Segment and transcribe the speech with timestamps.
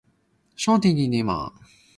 [0.03, 0.03] 打開
[0.95, 1.51] 你嘅後門